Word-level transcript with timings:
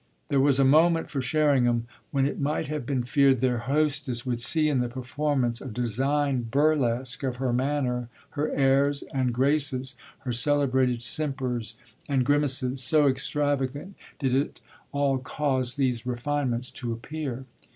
There 0.29 0.39
was 0.39 0.57
a 0.57 0.65
moment 0.65 1.11
for 1.11 1.21
Sherringham 1.21 1.85
when 2.09 2.25
it 2.25 2.39
might 2.41 2.67
have 2.69 2.87
been 2.87 3.03
feared 3.03 3.39
their 3.39 3.59
hostess 3.59 4.25
would 4.25 4.39
see 4.39 4.67
in 4.67 4.79
the 4.79 4.89
performance 4.89 5.61
a 5.61 5.67
designed 5.69 6.49
burlesque 6.49 7.21
of 7.21 7.35
her 7.35 7.53
manner, 7.53 8.09
her 8.31 8.49
airs 8.51 9.03
and 9.13 9.31
graces, 9.31 9.93
her 10.21 10.31
celebrated 10.33 11.03
simpers 11.03 11.75
and 12.09 12.25
grimaces, 12.25 12.81
so 12.81 13.05
extravagant 13.07 13.93
did 14.17 14.33
it 14.33 14.59
all 14.91 15.19
cause 15.19 15.75
these 15.75 16.03
refinements 16.03 16.71
to 16.71 16.91
appear. 16.91 17.45